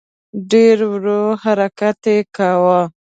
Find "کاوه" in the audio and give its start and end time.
2.35-2.81